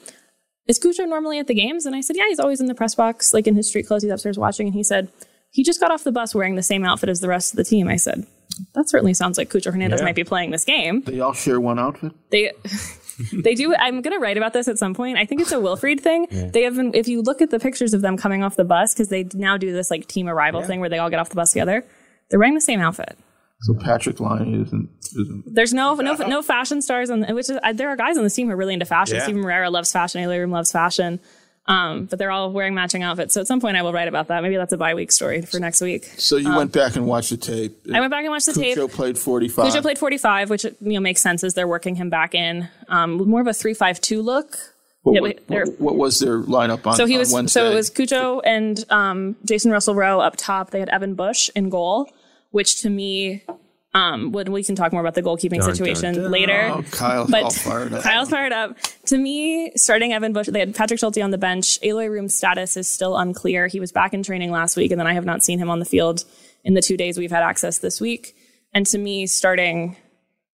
[0.68, 1.86] is Cucho normally at the games?
[1.86, 4.04] And I said, yeah, he's always in the press box, like in his street clothes.
[4.04, 4.68] He's upstairs watching.
[4.68, 5.10] And he said,
[5.56, 7.64] he just got off the bus wearing the same outfit as the rest of the
[7.64, 7.88] team.
[7.88, 8.28] I said,
[8.74, 10.06] that certainly sounds like Cucho Hernandez Yeah.
[10.06, 11.02] might be playing this game.
[11.02, 12.12] They all share one outfit?
[12.30, 12.52] They
[13.34, 13.74] they do.
[13.76, 15.18] I'm going to write about this at some point.
[15.18, 16.28] I think it's a Wilfried thing.
[16.52, 16.94] They have been.
[16.94, 19.56] If you look at the pictures of them coming off the bus, because they now
[19.58, 21.86] do this like team arrival thing where they all get off the bus together.
[22.30, 23.18] They're wearing the same outfit.
[23.62, 25.44] So Patrick Lyon isn't, isn't.
[25.56, 27.24] There's no no no fashion stars on.
[27.34, 29.16] Which is, uh, there are guys on the team who are really into fashion.
[29.16, 29.24] Yeah.
[29.24, 30.22] Steven Moreira loves fashion.
[30.22, 31.20] Eloy Room loves fashion.
[31.68, 33.34] Um, but they're all wearing matching outfits.
[33.34, 34.44] So at some point I will write about that.
[34.44, 36.06] Maybe that's a bye week story for next week.
[36.18, 37.76] So you went back and watched the tape.
[37.88, 38.78] Um, I went back and watched the tape.
[38.78, 39.74] Cucho played 45.
[39.74, 42.70] Cucho played 45, which you know makes sense as they're working him back in.
[42.88, 44.58] Um, more of a 3-5-2 look.
[45.02, 47.60] what, yeah, what, they're- what was their lineup on, So he was Wednesday?
[47.62, 50.70] so it was Cucho and um, Jacen Russell Rowe up top.
[50.70, 52.12] They had Evan Bush in goal,
[52.52, 53.44] which to me,
[53.96, 56.32] um, when we can talk more about the goalkeeping Dun, situation dun, dun.
[56.32, 56.72] later.
[56.76, 58.04] Oh, Kyle's but all fired up.
[58.04, 58.78] Kyle's fired up.
[59.08, 61.80] To me, starting Evan Bush, they had Patrick Schulte on the bench.
[61.84, 63.68] Eloy Room's status is still unclear.
[63.68, 65.80] He was back in training last week, and then I have not seen him on
[65.80, 66.26] the field
[66.64, 68.36] in the two days we've had access this week.
[68.74, 69.96] And to me, starting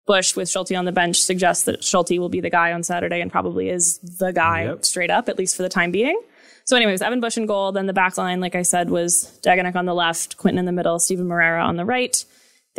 [0.07, 3.21] Bush with Schulte on the bench suggests that Schulte will be the guy on Saturday
[3.21, 4.85] and probably is the guy Yep.
[4.85, 6.21] straight up, at least for the time being.
[6.65, 7.73] So, anyways, Evan Bush in goal.
[7.73, 10.73] Then the back line, like I said, was Degenek on the left, Quinton in the
[10.73, 12.23] middle, Steven Moreira on the right.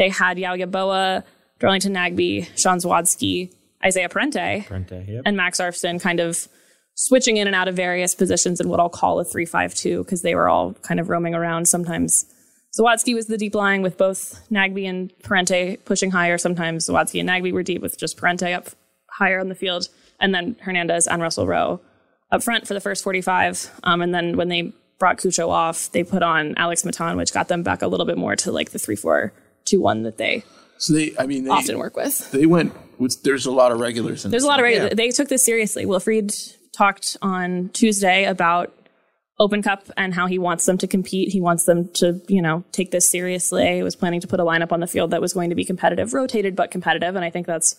[0.02, 1.24] They had Yaw Yeboah,
[1.60, 3.54] Darlington Nagbe, Sean Zawadzki,
[3.86, 5.22] Isaiah Parente, Parente, yep.
[5.28, 6.48] and Max Arfsten kind of
[6.96, 10.34] switching in and out of various positions in what I'll call a 3-5-2 because they
[10.34, 11.68] were all kind of roaming around.
[11.68, 12.26] Sometimes
[12.76, 16.40] Zawadzki was the deep lying with both Nagbe and Parente pushing higher.
[16.40, 18.70] Sometimes Zawadzki and Nagbe were deep with just Parente up
[19.08, 19.88] higher on the field.
[20.20, 21.80] And then Hernandez and Russell Rowe
[22.32, 23.70] up front for the first 45.
[23.84, 27.50] Um, and then when they brought Cucho off, they put on Alex Matan, which got
[27.50, 28.80] them back a little bit more to like the
[29.72, 30.44] 3-4-2-1 that they
[30.78, 32.32] so they, I mean, they, often work with.
[32.32, 34.90] they went with, there's a lot of regulars in There's a lot of regulars.
[34.90, 35.08] regular.
[35.08, 35.86] They took this seriously.
[35.86, 38.74] Wilfried talked on Tuesday about
[39.38, 41.30] Open Cup and how he wants them to compete.
[41.32, 43.76] He wants them to, you know, take this seriously.
[43.76, 45.66] He was planning to put a lineup on the field that was going to be
[45.66, 47.76] competitive, rotated but competitive, and I think that's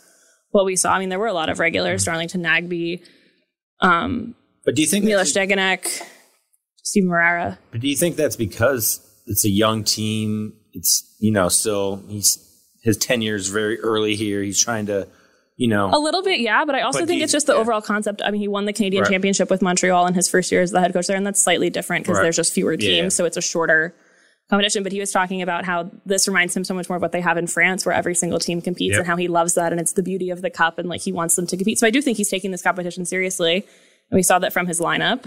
[0.50, 0.92] what we saw.
[0.92, 2.11] I mean, there were a lot of regulars: mm-hmm.
[2.11, 3.02] Darlington Nagbe,
[3.81, 6.02] um, But do you think Milos that's, Degenek,
[6.83, 7.59] Steve Moreira.
[7.70, 10.55] but do you think that's because it's a young team?
[10.72, 12.38] It's you know still he's
[12.82, 14.42] his tenure is very early here.
[14.42, 15.06] He's trying to
[15.56, 17.58] you know A little bit, yeah, but I also But think it's just the yeah.
[17.61, 18.22] overall concept.
[18.24, 19.11] I mean, he won the Canadian Right.
[19.12, 21.70] Championship with Montreal in his first year as the head coach there, and that's slightly
[21.70, 22.22] different because Right.
[22.24, 23.94] there's just fewer teams, Yeah, so it's a shorter
[24.50, 24.82] competition.
[24.82, 27.20] But he was talking about how this reminds him so much more of what they
[27.20, 29.00] have in France, where every single team competes, Yep.
[29.00, 31.12] and how he loves that, and it's the beauty of the cup, and like he
[31.12, 31.78] wants them to compete.
[31.78, 34.80] So I do think he's taking this competition seriously, and we saw that from his
[34.80, 35.24] lineup.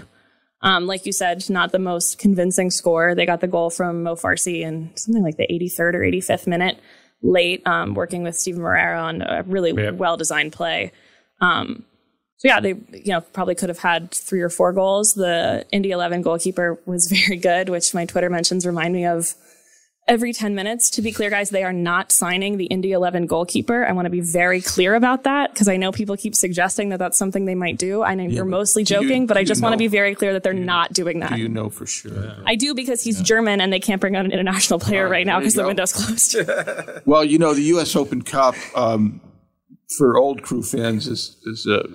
[0.62, 3.14] Um, like you said, not the most convincing score.
[3.14, 6.78] They got the goal from Mo Farsi in something like the 83rd or 85th minute,
[7.22, 9.94] late, um, working with Steven Moreira on a really Yep.
[9.94, 10.92] well designed play.
[11.40, 11.84] Um,
[12.38, 15.14] so yeah, they you know probably could have had three or four goals.
[15.14, 19.34] The Indy 11 goalkeeper was very good, which my Twitter mentions remind me of
[20.08, 20.90] every 10 minutes.
[20.90, 23.84] To be clear, guys, they are not signing the Indy 11 goalkeeper.
[23.84, 26.98] I want to be very clear about that because I know people keep suggesting that
[26.98, 28.02] that's something they might do.
[28.02, 30.32] I know you're mostly do you- joking, but I just want to be very clear
[30.32, 31.32] that they're not doing that.
[31.32, 32.34] Do you know for sure?
[32.44, 35.38] I do because he's German and they can't bring out an international player right now
[35.38, 36.36] because the window's closed.
[37.06, 37.94] Well, you know, the U.S.
[37.94, 39.20] Open Cup um,
[39.96, 41.86] for old crew fans is is uh,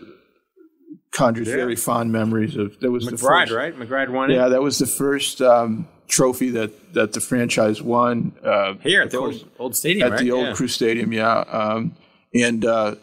[1.12, 2.80] conjures very fond memories of.
[2.80, 3.76] That was the McBride, first, right?
[3.76, 8.34] McBride won it Yeah, that was the first um, trophy that that the franchise won.
[8.44, 10.22] Uh, here at the of old, old stadium, at right?
[10.22, 10.54] the old Yeah.
[10.54, 11.40] Crew Stadium, yeah.
[11.40, 11.96] Um,
[12.34, 12.96] and uh,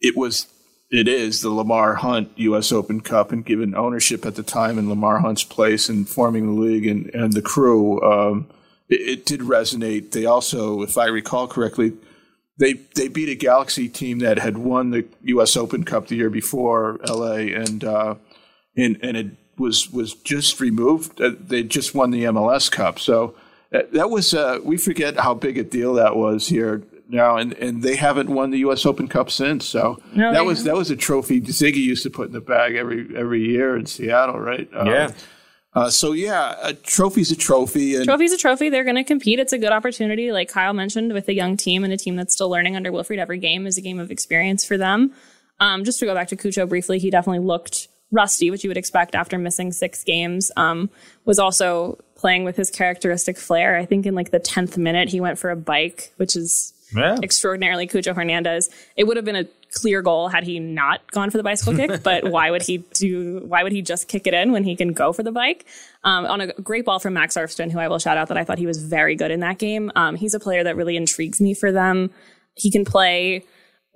[0.00, 0.46] it was,
[0.90, 2.72] it is the Lamar Hunt U.S.
[2.72, 6.60] Open Cup, and given ownership at the time in Lamar Hunt's place and forming the
[6.60, 8.48] league and, and the crew, um,
[8.88, 10.10] it, it did resonate.
[10.10, 11.92] They also, if I recall correctly,
[12.58, 15.56] they they beat a Galaxy team that had won the U.S.
[15.56, 17.52] Open Cup the year before, L.A.
[17.52, 18.14] and uh,
[18.76, 19.26] and and it
[19.58, 21.20] was was just removed.
[21.20, 23.34] Uh, they just won the MLS Cup, so
[23.72, 27.52] uh, that was uh, we forget how big a deal that was here now, and,
[27.54, 28.84] and they haven't won the U.S.
[28.84, 29.64] Open Cup since.
[29.64, 32.40] So No, that they was that was a trophy Sigi used to put in the
[32.40, 34.68] bag every every year in Seattle, right?
[34.74, 35.12] Uh, Yeah.
[35.74, 38.70] Uh, so yeah, a trophy's a trophy, and Trophy's a trophy.
[38.70, 39.38] They're going to compete.
[39.38, 42.32] It's a good opportunity, like Kyle mentioned, with a young team and a team that's
[42.32, 43.18] still learning under Wilfried.
[43.18, 45.12] Every game is a game of experience for them.
[45.60, 48.76] Um, just to go back to Cucho briefly, he definitely looked rusty, which you would
[48.76, 50.50] expect after missing six games.
[50.56, 50.90] Um,
[51.24, 53.76] was also playing with his characteristic flair.
[53.76, 57.16] I think in like the tenth minute, he went for a bike, which is Yeah.
[57.22, 58.70] extraordinarily Cucho Hernandez.
[58.96, 62.02] It would have been a clear goal had he not gone for the bicycle kick,
[62.04, 64.92] but why would he do why would he just kick it in when he can
[64.92, 65.66] go for the bike?
[66.04, 68.44] Um, on a great ball from Max Arfsten, who I will shout out that I
[68.44, 69.90] thought he was very good in that game.
[69.96, 72.10] Um, he's a player that really intrigues me for them.
[72.54, 73.44] He can play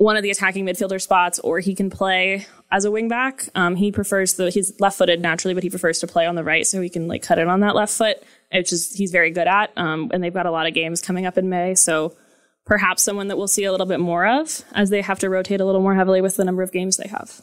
[0.00, 3.50] one of the attacking midfielder spots, or he can play as a wingback.
[3.54, 6.42] Um, he prefers the he's left footed naturally, but he prefers to play on the
[6.42, 8.16] right, so he can like cut it on that left foot,
[8.50, 9.76] which is he's very good at.
[9.76, 12.16] Um, and they've got a lot of games coming up in May, so
[12.64, 15.60] perhaps someone that we'll see a little bit more of as they have to rotate
[15.60, 17.42] a little more heavily with the number of games they have.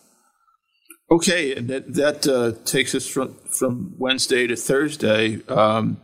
[1.11, 6.01] Okay, and that that uh, takes us from from Wednesday to Thursday um,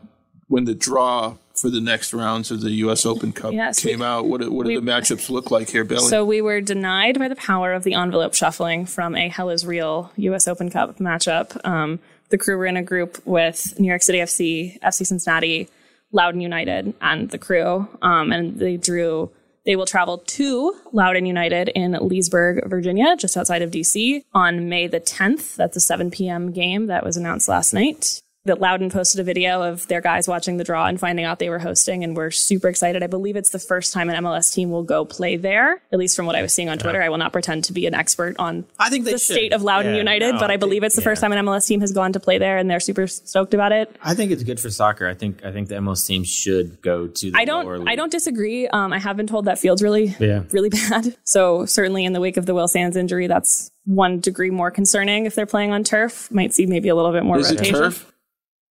[0.50, 3.06] when the draw for the next rounds of the U.S.
[3.06, 4.26] Open Cup Yes, came we- out.
[4.26, 6.08] What what we- the matchups look like here, Billy?
[6.08, 9.66] So we were denied by the power of the envelope shuffling from a Hell is
[9.66, 10.48] Real U.S.
[10.48, 11.64] Open Cup matchup.
[11.66, 15.70] Um, the crew were in a group with New York City FC, FC Cincinnati,
[16.12, 19.30] Loudoun United, and the crew, um, and they drew.
[19.66, 24.88] They will travel to Loudoun United in Leesburg, Virginia, just outside of DC, on May
[24.88, 25.56] the 10th.
[25.56, 26.52] That's a 7 p.m.
[26.52, 28.22] game that was announced last night.
[28.46, 31.50] That Loudoun posted a video of their guys watching the draw and finding out they
[31.50, 33.02] were hosting, and we're super excited.
[33.02, 36.18] I believe it's the first time an MLS team will go play there, at least
[36.18, 37.02] from what I was seeing on Twitter.
[37.02, 39.22] I will not pretend to be an expert on I think the should.
[39.22, 41.06] state of Loudoun Yeah, United, no, but I believe it's the yeah.
[41.06, 43.72] first time an MLS team has gone to play there, and they're super stoked about
[43.72, 43.96] it.
[44.04, 45.08] I think it's good for soccer.
[45.08, 47.32] I think I think the MLS team should go to.
[47.32, 47.88] The I don't.
[47.88, 48.68] I don't disagree.
[48.68, 50.44] Um, I have been told that field's really, Yeah.
[50.52, 51.16] really bad.
[51.24, 55.28] So certainly in the wake of the Will Sands injury, that's one degree more concerning.
[55.28, 57.76] If they're playing on turf, might see maybe a little bit more Is it rotation.
[57.80, 58.10] turf?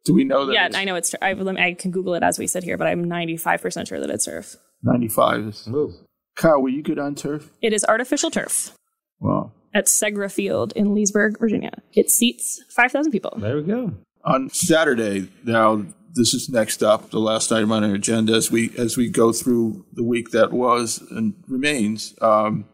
[0.05, 0.53] Do we know that?
[0.53, 1.11] Yeah, I know it's.
[1.11, 4.01] tur- I, I can Google it as we sit here, but I'm 95 percent sure
[4.01, 4.57] that it's turf.
[4.83, 5.67] 95 is.
[5.69, 5.95] Move.
[6.37, 7.51] Kyle, were you good on turf?
[7.61, 8.73] It is artificial turf
[9.21, 11.73] Well, at Segra Field in Leesburg, Virginia.
[11.93, 13.35] It seats 5,000 people.
[13.37, 13.93] There we go.
[14.25, 15.85] on Saturday, now
[16.15, 19.33] this is next up, the last item on our agenda as we as we go
[19.33, 22.15] through the week that was and remains.
[22.21, 22.65] Um,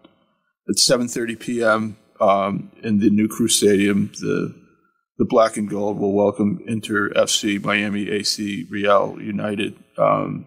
[0.68, 1.96] at 7:30 p.m.
[2.20, 4.54] Um, in the New Crew Stadium, the
[5.18, 9.76] the Black and Gold will welcome Inter FC, Miami AC, Real United.
[9.96, 10.46] Um,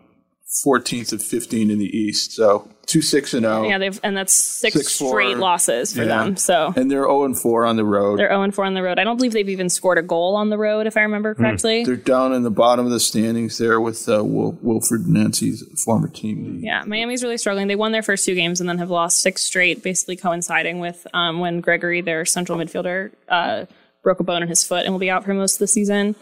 [0.66, 3.64] 14th of 15 in the East, so two six and zero.
[3.64, 6.08] Yeah, they've and that's six straight losses for Yeah.
[6.26, 6.36] them.
[6.36, 8.20] So and they're 0 and 4 on the road.
[8.20, 9.00] they're 0 and 4 on the road.
[9.00, 11.86] I don't believe they've even scored a goal on the road, if I remember correctly.
[11.86, 16.10] They're down in the bottom of the standings there with uh, Wil- Wilfried Nancy's former
[16.10, 16.60] team.
[16.62, 17.68] Yeah, Miami's really struggling.
[17.70, 21.08] They won their first two games and then have lost six straight, basically coinciding with
[21.14, 23.68] um, when Gregore, their central midfielder, uh,
[24.04, 26.16] broke a bone in his foot and will be out for most of the season.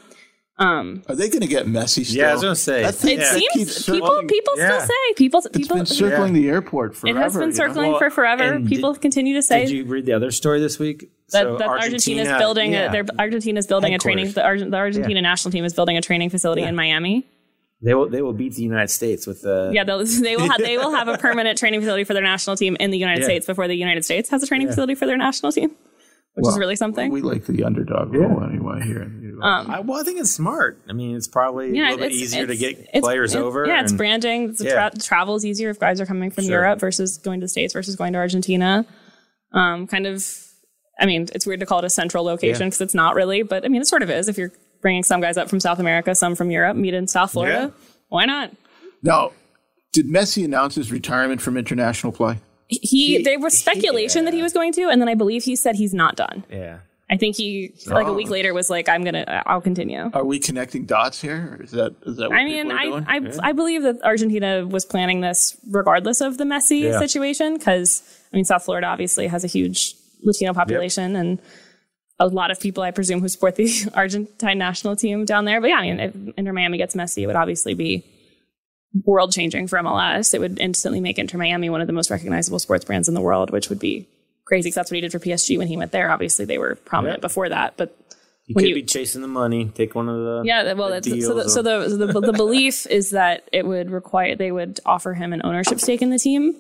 [0.57, 2.17] Um, Are they going to get Messi still?
[2.21, 2.81] Yeah, I was gonna say.
[2.83, 3.31] That thing- It Yeah.
[3.31, 4.79] seems keeps people people yeah.
[4.79, 7.17] still say people It's people been circling the airport forever.
[7.17, 7.53] it has been you know?
[7.53, 8.43] circling Well, for forever.
[8.43, 11.11] and People did- continue to say Did you read the other story this week?
[11.31, 12.89] that, So that Argentina is building yeah.
[12.89, 16.01] a their Argentina's building a training the, Argent, the Argentina national team is building a
[16.01, 17.25] training facility in Miami.
[17.81, 18.09] They will.
[18.09, 19.71] They will beat the United States with the.
[19.73, 22.57] Yeah, they'll, they will have they will have a permanent training facility for their national
[22.57, 23.27] team in the United Yeah.
[23.27, 25.71] States before the United States has a training facility for their national team,
[26.39, 27.11] which Well, is really something.
[27.11, 29.03] We like the underdog role anyway here.
[29.03, 29.65] in the US.
[29.69, 30.79] I, well, I think it's smart.
[30.89, 33.65] I mean, it's probably a little bit easier to get it's- players it's- over.
[33.67, 34.53] Yeah, it's branding.
[34.53, 34.89] The Yeah.
[34.89, 36.53] tra- travel is easier if guys are coming from Sure.
[36.61, 38.85] Europe versus going to the States versus going to Argentina.
[39.53, 40.25] Um, kind of,
[40.99, 42.67] I mean, it's weird to call it a central location Yeah.
[42.67, 44.27] because it's not really, but I mean, it sort of is.
[44.27, 47.31] If you're bringing some guys up from South America, some from Europe, meet in South
[47.31, 47.73] Florida,
[48.09, 48.51] why not?
[49.03, 49.31] Now,
[49.93, 52.37] did Messi announce his retirement from international play?
[52.69, 55.75] He, there was speculation that he was going to, and then I believe he said
[55.75, 56.43] he's not done.
[56.51, 56.79] Yeah.
[57.11, 58.13] I think he, like a Oh.
[58.13, 61.57] week later, was like, "I'm gonna, I'll continue." Are we connecting dots here?
[61.59, 63.39] Or is that is that what I mean, people are I, doing?
[63.41, 66.99] I, I believe that Argentina was planning this regardless of the Messi Yeah.
[66.99, 71.39] situation because, I mean, South Florida obviously has a huge Latino population and
[72.19, 75.59] a lot of people, I presume, who support the Argentine national team down there.
[75.61, 78.05] But yeah, I mean, if Inter Miami gets Messi, it would obviously be
[79.05, 80.33] world changing for MLS.
[80.33, 83.21] It would instantly make Inter Miami one of the most recognizable sports brands in the
[83.21, 84.07] world, which would be
[84.45, 86.11] crazy because that's what he did for PSG when he went there.
[86.11, 87.27] Obviously, they were prominent Yeah.
[87.27, 87.95] before that, but
[88.47, 89.65] You could you- be chasing the money.
[89.75, 90.41] Take one of the.
[90.43, 93.65] yeah, well, the so, the, deals so or- the, the the belief is that it
[93.67, 96.55] would require they would offer him an ownership stake in the team,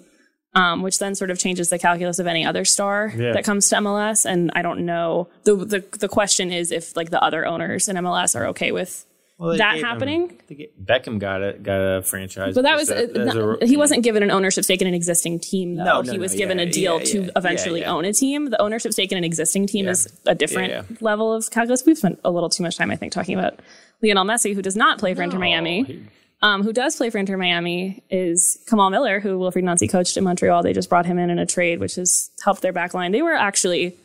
[0.53, 3.31] um, which then sort of changes the calculus of any other star Yeah.
[3.33, 4.23] that comes to MLS.
[4.25, 7.95] And I don't know the the the question is if like the other owners in
[7.95, 9.03] MLS are okay with
[9.39, 10.37] Well, that gave happening.
[10.47, 12.53] they ga- Beckham got a got a franchise.
[12.55, 14.87] But that was as a- uh, as a- he wasn't given an ownership stake in
[14.87, 15.85] an existing team though.
[15.85, 17.93] No, no, he was no, given yeah, a deal yeah, to yeah, eventually yeah, yeah.
[17.93, 18.49] own a team.
[18.49, 19.91] The ownership stake in an existing team Yeah.
[19.91, 20.97] is a different Yeah, yeah.
[20.99, 21.85] level of calculus.
[21.85, 23.59] We've spent a little too much time, I think, talking about
[24.03, 25.83] Lionel Messi, who does not play for Inter Miami.
[25.83, 25.99] he-
[26.41, 30.23] Um, who does play for Inter Miami is Kamal Miller, who Wilfried Nancy coached in
[30.23, 30.63] Montreal.
[30.63, 33.11] They just brought him in in a trade, which has helped their back line.
[33.11, 33.97] They were actually,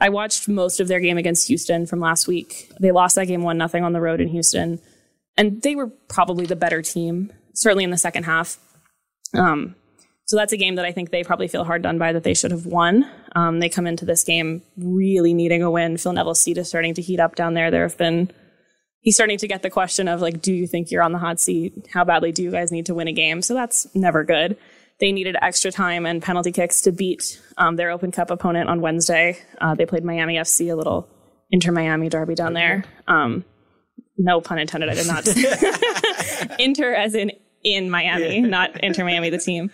[0.00, 2.70] I watched most of their game against Houston from last week.
[2.80, 4.80] They lost that game one nothing on the road in Houston,
[5.36, 8.58] and they were probably the better team, certainly in the second half.
[9.34, 9.74] Um,
[10.26, 12.34] so that's a game that I think they probably feel hard done by that they
[12.34, 13.08] should have won.
[13.36, 15.96] Um, they come into this game really needing a win.
[15.96, 17.70] Phil Neville's seat is starting to heat up down there.
[17.70, 18.30] There have been
[19.04, 21.38] he's starting to get the question of like, do you think you're on the hot
[21.38, 21.88] seat?
[21.92, 23.42] How badly do you guys need to win a game?
[23.42, 24.56] So that's never good.
[25.00, 28.80] They needed extra time and penalty kicks to beat um, their Open Cup opponent on
[28.80, 29.38] Wednesday.
[29.60, 31.08] Uh, they played Miami FC, a little
[31.50, 32.84] Inter Miami derby down there.
[33.08, 33.44] Um,
[34.16, 34.88] no pun intended.
[34.88, 36.58] I did not.
[36.60, 39.70] Inter as in in Miami, not Inter Miami, the team.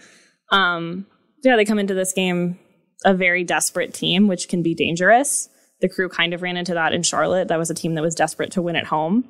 [0.50, 1.06] Um,
[1.42, 2.59] yeah, they come into this game
[3.04, 5.48] a very desperate team, which can be dangerous.
[5.80, 7.48] The crew kind of ran into that in Charlotte.
[7.48, 9.24] That was a team that was desperate to win at home.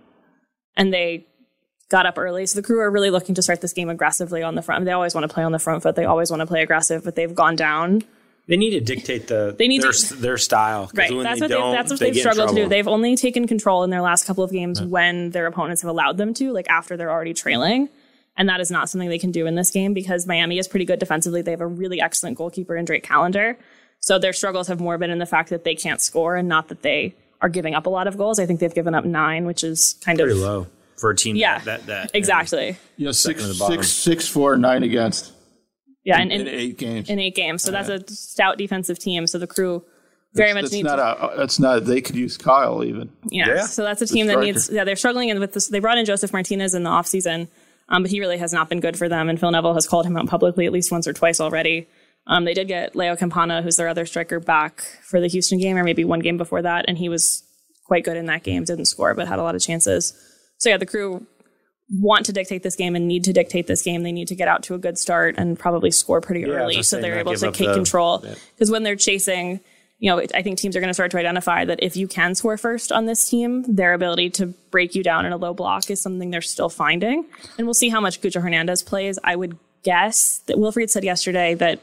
[0.76, 1.26] And they
[1.90, 2.46] got up early.
[2.46, 4.86] So the crew are really looking to start this game aggressively on the front.
[4.86, 5.96] They always want to play on the front foot.
[5.96, 8.02] They always want to play aggressive, but they've gone down.
[8.46, 10.90] They need to dictate the They need their, to- their style.
[10.94, 11.10] Right.
[11.10, 12.68] That's they what, they, that's what they they've struggled to do.
[12.68, 16.16] They've only taken control in their last couple of games when their opponents have allowed
[16.16, 17.88] them to, like after they're already trailing.
[18.36, 20.86] And that is not something they can do in this game because Miami is pretty
[20.86, 21.42] good defensively.
[21.42, 23.58] They have a really excellent goalkeeper in Drake Callender.
[23.98, 26.68] So their struggles have more been in the fact that they can't score and not
[26.68, 28.38] that they are giving up a lot of goals.
[28.38, 30.66] I think they've given up nine, which is kind pretty of low
[31.00, 31.36] for a team.
[31.36, 32.76] Yeah, that, that, that exactly.
[32.96, 35.32] Yeah, six, at six, six, four, nine against
[36.04, 37.08] Yeah, and, in and eight games.
[37.08, 37.62] in eight games.
[37.62, 39.26] So that's a stout defensive team.
[39.26, 39.84] So the crew
[40.34, 41.36] very much that's needs not a.
[41.36, 41.84] That's not.
[41.84, 43.10] They could use Kyle even.
[43.30, 43.48] Yeah.
[43.48, 43.66] Yeah.
[43.66, 45.68] So that's a team that needs, yeah, they're struggling with this.
[45.68, 47.48] They brought in Josef Martinez in the offseason,
[47.88, 49.28] um, but he really has not been good for them.
[49.28, 51.88] And Phil Neville has called him out publicly at least once or twice already.
[52.26, 55.76] Um, they did get Leo Campana, who's their other striker, back for the Houston game,
[55.76, 56.84] or maybe one game before that.
[56.86, 57.42] And he was
[57.86, 58.62] quite good in that game.
[58.62, 60.12] Didn't score, but had a lot of chances.
[60.60, 61.26] So yeah, the crew
[61.90, 64.02] want to dictate this game and need to dictate this game.
[64.04, 66.82] They need to get out to a good start and probably score pretty was early
[66.82, 68.20] so they're able to take the- control.
[68.22, 68.34] yeah.
[68.54, 69.60] Because when they're chasing,
[69.98, 72.34] you know, I think teams are going to start to identify that if you can
[72.34, 75.90] score first on this team, their ability to break you down in a low block
[75.90, 77.24] is something they're still finding.
[77.58, 79.18] And we'll see how much Cucho Hernandez plays.
[79.24, 81.80] I would guess that Wilfried said yesterday that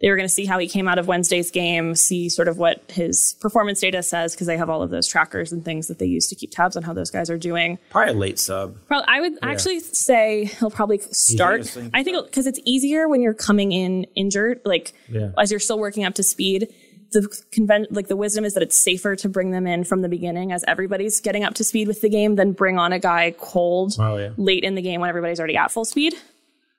[0.00, 2.58] they were going to see how he came out of Wednesday's game, see sort of
[2.58, 5.98] what his performance data says, because they have all of those trackers and things that
[5.98, 7.78] they use to keep tabs on how those guys are doing.
[7.90, 8.76] Probably a late sub.
[8.88, 11.74] Probably, I would actually say he'll probably start.
[11.94, 15.30] I think because it's easier when you're coming in injured, like Yeah.
[15.38, 16.68] as you're still working up to speed.
[17.12, 20.08] The convent, like the wisdom is that it's safer to bring them in from the
[20.08, 23.32] beginning as everybody's getting up to speed with the game than bring on a guy
[23.38, 24.30] cold Oh, yeah.
[24.36, 26.14] late in the game when everybody's already at full speed.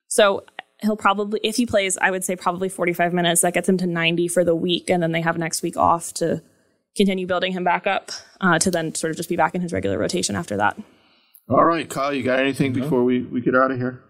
[0.10, 0.44] So
[0.82, 3.42] he'll probably, if he plays, I would say probably 45 minutes.
[3.42, 6.13] That gets him to 90 for the week, and then they have next week off
[6.16, 6.42] to
[6.96, 8.12] continue building him back up
[8.42, 10.78] uh, to then sort of just be back in his regular rotation after that.
[11.50, 14.02] All right, Kyle, you got anything before we, we get out of here?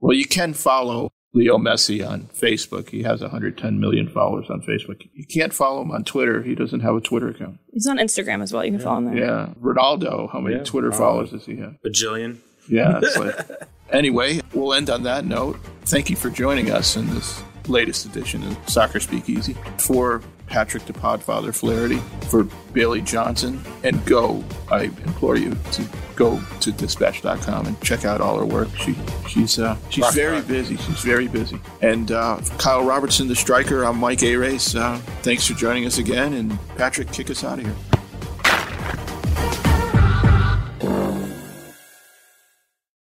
[0.00, 2.90] Well, you can follow Leo Messi on Facebook.
[2.90, 5.06] He has 110 million followers on Facebook.
[5.14, 6.42] You can't follow him on Twitter.
[6.42, 7.58] He doesn't have a Twitter account.
[7.72, 8.64] He's on Instagram as well.
[8.64, 9.16] You can follow him there.
[9.24, 9.54] Yeah.
[9.60, 10.64] Ronaldo, how many Yeah.
[10.64, 11.76] Twitter followers does he have?
[11.84, 12.38] Bajillion.
[12.68, 13.00] Yeah.
[13.16, 13.50] Like,
[13.90, 15.58] anyway, we'll end on that note.
[15.82, 19.56] Thank you for joining us in this latest edition of Soccer Speakeasy.
[19.78, 21.98] For Patrick the Podfather Flaherty,
[22.28, 28.20] for Bailey Johnson, and go, I implore you to go to dispatch.com and check out
[28.20, 28.68] all her work.
[28.76, 28.96] She
[29.28, 30.76] she's uh, she's Rock very busy.
[30.76, 31.60] She's very busy.
[31.82, 34.74] And uh, Kyle Robertson, the striker, I'm Mike Arace.
[34.74, 36.32] Uh, thanks for joining us again.
[36.32, 37.76] And Patrick, kick us out of here.